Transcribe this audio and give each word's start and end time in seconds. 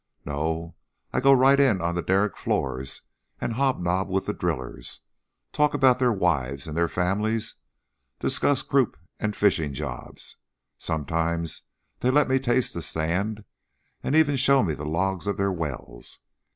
No. 0.25 0.73
I 1.13 1.19
go 1.19 1.31
right 1.31 1.59
in 1.59 1.79
on 1.79 1.93
the 1.93 2.01
derrick 2.01 2.35
floors 2.35 3.03
and 3.39 3.53
hobnob 3.53 4.09
with 4.09 4.25
the 4.25 4.33
drillers, 4.33 5.01
talk 5.53 5.75
about 5.75 5.99
their 5.99 6.11
wives 6.11 6.65
and 6.65 6.75
their 6.75 6.87
families, 6.87 7.57
discuss 8.17 8.63
croup 8.63 8.97
and 9.19 9.35
fishing 9.35 9.73
jobs; 9.75 10.37
sometimes 10.79 11.65
they 11.99 12.09
let 12.09 12.27
me 12.27 12.39
taste 12.39 12.73
the 12.73 12.81
sand 12.81 13.43
and 14.01 14.15
even 14.15 14.37
show 14.37 14.63
me 14.63 14.73
the 14.73 14.85
logs 14.89 15.27
of 15.27 15.37
their 15.37 15.51
wells. 15.51 16.21